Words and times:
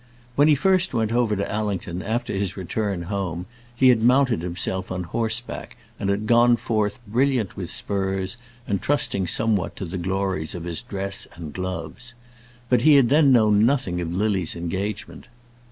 When 0.35 0.47
he 0.47 0.55
first 0.55 0.95
went 0.95 1.11
over 1.11 1.35
to 1.35 1.47
Allington 1.55 2.01
after 2.01 2.33
his 2.33 2.57
return 2.57 3.03
home, 3.03 3.45
he 3.75 3.89
had 3.89 4.01
mounted 4.01 4.41
himself 4.41 4.91
on 4.91 5.03
horseback, 5.03 5.77
and 5.99 6.09
had 6.09 6.25
gone 6.25 6.57
forth 6.57 6.97
brilliant 7.05 7.55
with 7.55 7.69
spurs, 7.69 8.35
and 8.67 8.81
trusting 8.81 9.27
somewhat 9.27 9.75
to 9.75 9.85
the 9.85 9.99
glories 9.99 10.55
of 10.55 10.63
his 10.63 10.81
dress 10.81 11.27
and 11.35 11.53
gloves. 11.53 12.15
But 12.67 12.81
he 12.81 12.95
had 12.95 13.09
then 13.09 13.31
known 13.31 13.63
nothing 13.63 14.01
of 14.01 14.11
Lily's 14.11 14.55
engagement. 14.55 15.27